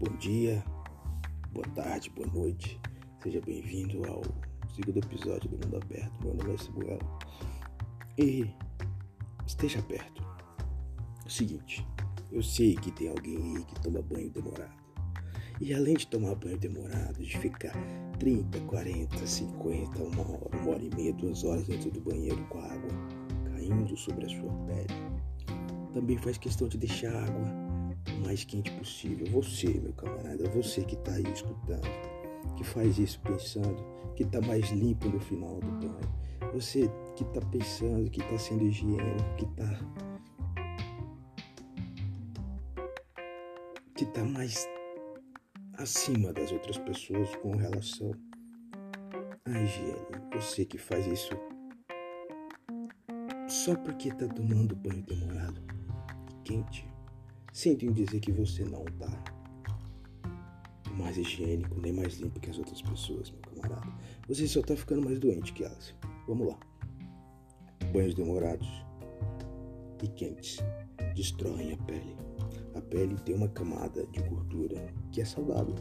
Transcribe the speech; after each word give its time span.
Bom 0.00 0.16
dia, 0.16 0.64
boa 1.52 1.66
tarde, 1.74 2.08
boa 2.08 2.26
noite. 2.28 2.80
Seja 3.22 3.38
bem-vindo 3.44 4.02
ao 4.08 4.22
segundo 4.74 4.96
episódio 4.96 5.50
do 5.50 5.58
Mundo 5.58 5.76
Aberto. 5.76 6.24
Meu 6.24 6.32
nome 6.36 6.54
é 6.54 6.56
Samuel. 6.56 6.98
E 8.16 8.50
esteja 9.46 9.82
perto. 9.82 10.22
É 11.22 11.26
o 11.26 11.30
seguinte, 11.30 11.86
eu 12.32 12.42
sei 12.42 12.76
que 12.76 12.90
tem 12.92 13.10
alguém 13.10 13.36
aí 13.36 13.62
que 13.62 13.78
toma 13.82 14.00
banho 14.00 14.30
demorado. 14.30 14.72
E 15.60 15.74
além 15.74 15.98
de 15.98 16.06
tomar 16.06 16.34
banho 16.34 16.56
demorado, 16.56 17.22
de 17.22 17.36
ficar 17.36 17.76
30, 18.18 18.58
40, 18.58 19.26
50, 19.26 20.02
uma 20.02 20.22
hora, 20.22 20.56
uma 20.56 20.70
hora 20.70 20.82
e 20.82 20.94
meia, 20.96 21.12
duas 21.12 21.44
horas 21.44 21.66
dentro 21.66 21.90
do 21.90 22.00
banheiro 22.00 22.42
com 22.46 22.58
a 22.58 22.72
água 22.72 22.90
caindo 23.52 23.94
sobre 23.98 24.24
a 24.24 24.28
sua 24.30 24.50
pele, 24.64 25.92
também 25.92 26.16
faz 26.16 26.38
questão 26.38 26.68
de 26.68 26.78
deixar 26.78 27.14
a 27.14 27.22
água 27.26 27.69
mais 28.24 28.44
quente 28.44 28.70
possível. 28.72 29.26
Você, 29.32 29.68
meu 29.68 29.92
camarada, 29.92 30.48
você 30.50 30.84
que 30.84 30.94
está 30.94 31.12
aí 31.12 31.24
escutando, 31.32 31.88
que 32.56 32.64
faz 32.64 32.98
isso 32.98 33.20
pensando 33.20 33.84
que 34.14 34.22
está 34.22 34.40
mais 34.40 34.70
limpo 34.70 35.08
no 35.08 35.18
final 35.18 35.60
do 35.60 35.70
banho. 35.72 36.52
Você 36.52 36.90
que 37.16 37.22
está 37.22 37.40
pensando 37.40 38.10
que 38.10 38.20
está 38.20 38.38
sendo 38.38 38.64
higiênico, 38.64 39.36
que 39.36 39.44
está 39.44 39.80
que 43.94 44.04
está 44.04 44.24
mais 44.24 44.66
acima 45.78 46.32
das 46.32 46.50
outras 46.52 46.78
pessoas 46.78 47.34
com 47.36 47.56
relação 47.56 48.12
à 49.44 49.60
higiene. 49.60 50.06
Você 50.34 50.64
que 50.64 50.78
faz 50.78 51.06
isso 51.06 51.32
só 53.48 53.74
porque 53.76 54.08
está 54.08 54.26
tomando 54.28 54.76
banho 54.76 55.02
demorado 55.02 55.62
e 56.30 56.42
quente. 56.44 56.86
Sinto 57.52 57.84
em 57.84 57.92
dizer 57.92 58.20
que 58.20 58.32
você 58.32 58.64
não 58.64 58.84
está 58.84 59.22
mais 60.96 61.16
higiênico 61.16 61.80
nem 61.80 61.92
mais 61.92 62.18
limpo 62.18 62.38
que 62.40 62.50
as 62.50 62.58
outras 62.58 62.82
pessoas, 62.82 63.30
meu 63.30 63.40
camarada. 63.40 63.92
Você 64.28 64.46
só 64.46 64.60
está 64.60 64.76
ficando 64.76 65.02
mais 65.04 65.18
doente 65.18 65.52
que 65.52 65.64
elas. 65.64 65.94
Vamos 66.28 66.48
lá. 66.48 66.58
Banhos 67.92 68.14
demorados 68.14 68.68
e 70.02 70.08
quentes 70.08 70.58
destroem 71.14 71.72
a 71.72 71.76
pele. 71.78 72.16
A 72.74 72.80
pele 72.80 73.16
tem 73.24 73.34
uma 73.34 73.48
camada 73.48 74.06
de 74.06 74.20
gordura 74.22 74.92
que 75.10 75.20
é 75.20 75.24
saudável. 75.24 75.74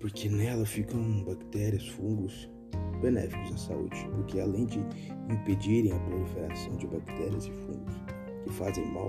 Porque 0.00 0.28
nela 0.28 0.64
ficam 0.64 1.22
bactérias, 1.24 1.86
fungos 1.88 2.50
benéficos 3.00 3.52
à 3.52 3.56
saúde, 3.56 4.08
porque 4.14 4.40
além 4.40 4.66
de 4.66 4.78
impedirem 5.30 5.92
a 5.92 5.98
proliferação 6.00 6.76
de 6.76 6.86
bactérias 6.86 7.46
e 7.46 7.52
fungos 7.52 7.94
que 8.44 8.52
fazem 8.52 8.86
mal, 8.92 9.08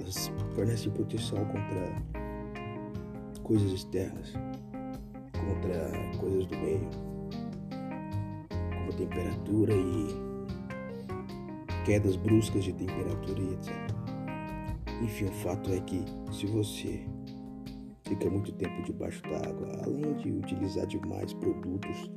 elas 0.00 0.32
fornecem 0.54 0.90
proteção 0.92 1.44
contra 1.44 2.02
coisas 3.42 3.72
externas, 3.72 4.32
contra 5.32 6.18
coisas 6.18 6.46
do 6.46 6.56
meio, 6.56 6.88
como 8.74 8.92
temperatura 8.94 9.74
e 9.74 10.06
quedas 11.84 12.16
bruscas 12.16 12.64
de 12.64 12.72
temperatura 12.72 13.40
e 13.40 13.52
etc. 13.54 13.74
Enfim, 15.02 15.26
o 15.26 15.32
fato 15.32 15.72
é 15.72 15.80
que 15.80 16.04
se 16.32 16.46
você 16.46 17.00
fica 18.04 18.28
muito 18.28 18.52
tempo 18.52 18.82
debaixo 18.82 19.22
da 19.22 19.38
água, 19.48 19.82
além 19.84 20.14
de 20.14 20.30
utilizar 20.30 20.86
demais 20.86 21.32
produtos 21.34 22.10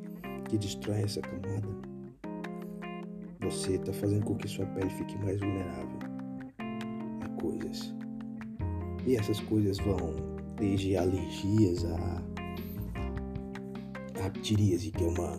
que 0.49 0.57
destroem 0.57 1.03
essa 1.03 1.21
camada, 1.21 1.67
você 3.39 3.75
está 3.75 3.93
fazendo 3.93 4.25
com 4.25 4.35
que 4.35 4.47
sua 4.47 4.65
pele 4.67 4.89
fique 4.89 5.17
mais 5.17 5.39
vulnerável 5.39 6.12
coisas. 7.43 7.93
E 9.05 9.17
essas 9.17 9.41
coisas 9.41 9.77
vão 9.79 10.15
desde 10.55 10.95
alergias 10.95 11.83
a, 11.83 12.23
a 14.25 14.29
ptiríase, 14.29 14.91
que 14.91 15.03
é 15.03 15.07
uma 15.07 15.37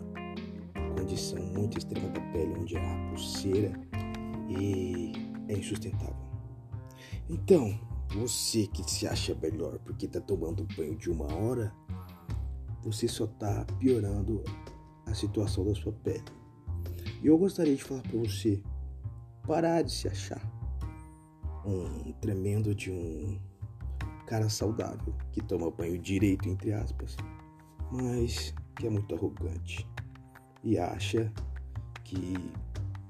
condição 0.95 1.41
muito 1.43 1.79
extrema 1.79 2.07
da 2.09 2.21
pele, 2.31 2.53
onde 2.59 2.77
há 2.77 3.09
pulseira 3.09 3.73
e 4.47 5.13
é 5.47 5.53
insustentável. 5.53 6.15
Então, 7.27 7.77
você 8.15 8.67
que 8.67 8.89
se 8.89 9.07
acha 9.07 9.33
melhor 9.41 9.79
porque 9.79 10.05
está 10.05 10.21
tomando 10.21 10.61
um 10.63 10.75
banho 10.77 10.95
de 10.95 11.09
uma 11.09 11.33
hora, 11.33 11.73
você 12.83 13.07
só 13.07 13.25
está 13.25 13.65
piorando 13.79 14.43
a 15.07 15.13
situação 15.15 15.65
da 15.65 15.73
sua 15.73 15.91
pele. 15.91 16.23
E 17.23 17.27
eu 17.27 17.37
gostaria 17.37 17.75
de 17.75 17.83
falar 17.83 18.03
para 18.03 18.19
você 18.19 18.61
parar 19.47 19.81
de 19.81 19.91
se 19.91 20.07
achar 20.07 20.54
um 21.65 22.11
tremendo 22.21 22.73
de 22.73 22.91
um 22.91 23.39
cara 24.25 24.49
saudável 24.49 25.13
que 25.31 25.41
toma 25.41 25.69
banho 25.71 25.97
direito 25.97 26.49
entre 26.49 26.73
aspas, 26.73 27.15
mas 27.91 28.53
que 28.75 28.87
é 28.87 28.89
muito 28.89 29.13
arrogante 29.15 29.87
e 30.63 30.77
acha 30.77 31.31
que 32.03 32.33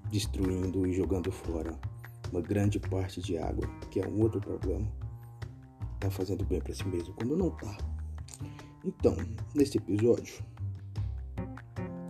destruindo 0.09 0.85
e 0.85 0.93
jogando 0.93 1.31
fora 1.31 1.77
uma 2.31 2.41
grande 2.41 2.79
parte 2.79 3.21
de 3.21 3.37
água, 3.37 3.67
que 3.89 3.99
é 3.99 4.07
um 4.07 4.21
outro 4.21 4.41
problema, 4.41 4.87
tá 5.99 6.09
fazendo 6.09 6.43
bem 6.45 6.59
para 6.59 6.73
si 6.73 6.87
mesmo 6.87 7.13
quando 7.15 7.35
não 7.35 7.49
tá. 7.51 7.77
Então, 8.83 9.15
neste 9.53 9.77
episódio, 9.77 10.43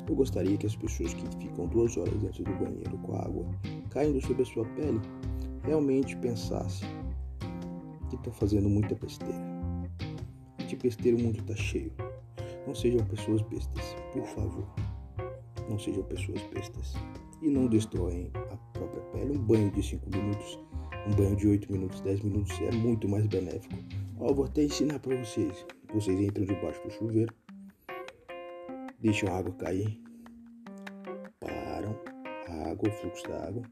eu 0.07 0.15
gostaria 0.15 0.57
que 0.57 0.65
as 0.65 0.75
pessoas 0.75 1.13
que 1.13 1.37
ficam 1.37 1.67
duas 1.67 1.95
horas 1.97 2.17
dentro 2.19 2.43
do 2.43 2.51
banheiro 2.53 2.97
com 2.99 3.15
a 3.15 3.25
água 3.25 3.45
caindo 3.89 4.21
sobre 4.21 4.43
a 4.43 4.45
sua 4.45 4.65
pele 4.65 4.99
realmente 5.65 6.15
pensassem 6.17 6.87
que 8.09 8.15
estão 8.15 8.31
fazendo 8.31 8.69
muita 8.69 8.95
besteira. 8.95 9.35
De 10.67 10.75
besteira 10.75 11.17
o 11.17 11.21
mundo 11.21 11.39
está 11.39 11.55
cheio. 11.55 11.91
Não 12.65 12.73
sejam 12.73 13.05
pessoas 13.05 13.41
bestas, 13.43 13.95
por 14.13 14.25
favor. 14.25 14.67
Não 15.69 15.77
sejam 15.77 16.03
pessoas 16.03 16.41
bestas. 16.53 16.93
E 17.41 17.49
não 17.49 17.67
destroem 17.67 18.31
a 18.51 18.57
própria 18.77 19.01
pele. 19.11 19.37
Um 19.37 19.41
banho 19.41 19.71
de 19.71 19.83
5 19.83 20.09
minutos, 20.09 20.59
um 21.07 21.11
banho 21.15 21.35
de 21.35 21.47
8 21.47 21.71
minutos, 21.71 22.01
10 22.01 22.21
minutos 22.21 22.59
é 22.61 22.71
muito 22.71 23.07
mais 23.07 23.25
benéfico. 23.27 23.75
Ó, 24.19 24.33
vou 24.33 24.45
até 24.45 24.63
ensinar 24.63 24.99
para 24.99 25.15
vocês. 25.17 25.65
Vocês 25.93 26.19
entram 26.19 26.45
debaixo 26.45 26.81
do 26.83 26.91
chuveiro, 26.91 27.33
deixam 28.99 29.29
a 29.29 29.37
água 29.37 29.53
cair, 29.53 30.01
param 31.39 31.95
a 32.47 32.71
água, 32.71 32.89
o 32.89 32.91
fluxo 32.91 33.27
da 33.27 33.47
água, 33.47 33.63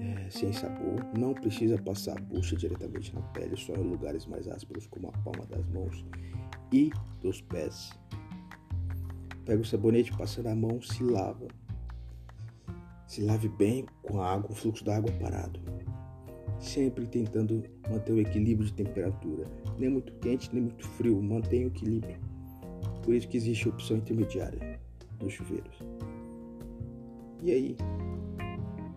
é, 0.00 0.30
sem 0.30 0.52
sabor, 0.52 1.04
não 1.16 1.34
precisa 1.34 1.76
passar 1.76 2.16
a 2.16 2.20
bucha 2.20 2.56
diretamente 2.56 3.14
na 3.14 3.20
pele, 3.20 3.56
só 3.56 3.74
em 3.74 3.82
lugares 3.82 4.26
mais 4.26 4.46
ásperos 4.48 4.86
como 4.86 5.08
a 5.08 5.12
palma 5.12 5.44
das 5.46 5.66
mãos 5.66 6.04
e 6.72 6.90
dos 7.20 7.40
pés. 7.40 7.90
Pega 9.44 9.62
o 9.62 9.64
sabonete, 9.64 10.16
passa 10.16 10.42
na 10.42 10.54
mão, 10.54 10.80
se 10.82 11.02
lava. 11.02 11.48
Se 13.06 13.22
lave 13.22 13.48
bem 13.48 13.86
com 14.02 14.20
a 14.20 14.34
água, 14.34 14.50
o 14.50 14.54
fluxo 14.54 14.84
da 14.84 14.96
água 14.96 15.10
parado. 15.12 15.58
Sempre 16.60 17.06
tentando 17.06 17.64
manter 17.88 18.12
o 18.12 18.20
equilíbrio 18.20 18.66
de 18.66 18.74
temperatura. 18.74 19.46
Nem 19.78 19.88
muito 19.88 20.12
quente, 20.20 20.50
nem 20.52 20.64
muito 20.64 20.86
frio. 20.86 21.22
Mantenha 21.22 21.64
o 21.64 21.68
equilíbrio. 21.68 22.18
Por 23.02 23.14
isso 23.14 23.26
que 23.26 23.38
existe 23.38 23.66
a 23.66 23.70
opção 23.70 23.96
intermediária 23.96 24.78
dos 25.18 25.32
chuveiros. 25.32 25.78
E 27.42 27.50
aí, 27.50 27.76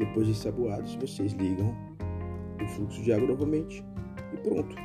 depois 0.05 0.25
de 0.25 0.33
saboados, 0.33 0.95
vocês 0.95 1.33
ligam 1.33 1.75
o 2.59 2.67
fluxo 2.67 3.01
de 3.03 3.13
água 3.13 3.27
novamente 3.27 3.85
e 4.33 4.37
pronto. 4.37 4.75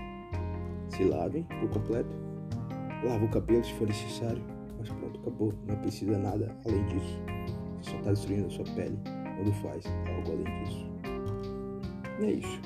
Se 0.91 1.05
lavem 1.05 1.43
por 1.45 1.71
completo. 1.71 2.11
Lava 3.05 3.25
o 3.25 3.29
cabelo 3.29 3.65
se 3.65 3.73
for 3.75 3.87
necessário, 3.87 4.43
mas 4.79 4.89
pronto, 4.89 5.21
acabou. 5.21 5.55
Não 5.67 5.77
precisa 5.77 6.19
nada 6.19 6.55
além 6.67 6.85
disso. 6.87 7.19
Você 7.81 7.91
só 7.91 7.97
está 7.97 8.11
destruindo 8.11 8.47
a 8.47 8.51
sua 8.51 8.65
pele 8.75 8.99
quando 9.37 9.53
faz 9.55 9.85
algo 9.87 10.33
além 10.33 10.65
disso. 10.65 10.87
E 12.21 12.25
é 12.25 12.31
isso. 12.33 12.61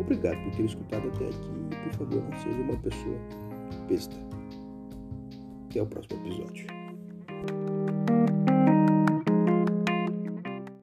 Obrigado 0.00 0.42
por 0.44 0.56
ter 0.56 0.64
escutado 0.64 1.08
até 1.08 1.26
aqui 1.26 1.50
e 1.70 1.88
por 1.88 1.92
favor 1.98 2.22
não 2.22 2.38
seja 2.38 2.62
uma 2.62 2.76
pessoa 2.78 3.18
besta. 3.88 4.16
Até 5.70 5.82
o 5.82 5.86
próximo 5.86 6.26
episódio. 6.26 6.66